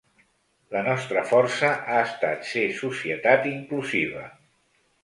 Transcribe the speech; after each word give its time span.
La 0.75 0.81
nostra 0.87 1.23
força 1.33 1.69
ha 1.75 2.01
estat 2.07 2.49
ser 2.53 2.65
societat 2.81 3.49
inclusiva. 3.53 4.27